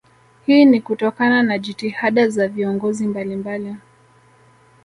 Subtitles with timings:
[0.45, 3.75] Hii ni kutokana na jitihada za viongozi mbalimbali